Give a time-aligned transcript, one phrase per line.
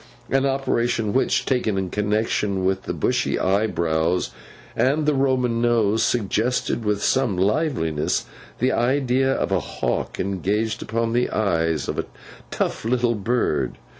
[0.31, 4.31] An operation which, taken in connexion with the bushy eyebrows
[4.75, 8.25] and the Roman nose, suggested with some liveliness
[8.57, 12.05] the idea of a hawk engaged upon the eyes of a
[12.49, 13.77] tough little bird.